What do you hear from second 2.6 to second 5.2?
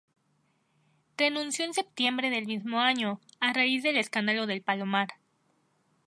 año, a raíz del escándalo del Palomar.